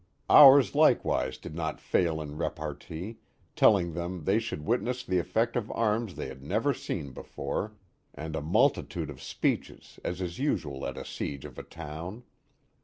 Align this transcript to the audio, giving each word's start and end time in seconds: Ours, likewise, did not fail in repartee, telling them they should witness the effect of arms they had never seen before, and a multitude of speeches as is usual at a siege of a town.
Ours, 0.31 0.73
likewise, 0.73 1.37
did 1.37 1.53
not 1.53 1.79
fail 1.79 2.19
in 2.23 2.35
repartee, 2.35 3.19
telling 3.55 3.93
them 3.93 4.23
they 4.23 4.39
should 4.39 4.65
witness 4.65 5.03
the 5.03 5.19
effect 5.19 5.55
of 5.55 5.69
arms 5.73 6.15
they 6.15 6.25
had 6.27 6.41
never 6.41 6.73
seen 6.73 7.11
before, 7.11 7.75
and 8.15 8.35
a 8.35 8.41
multitude 8.41 9.11
of 9.11 9.21
speeches 9.21 9.99
as 10.03 10.19
is 10.19 10.39
usual 10.39 10.87
at 10.87 10.97
a 10.97 11.05
siege 11.05 11.45
of 11.45 11.59
a 11.59 11.63
town. 11.63 12.23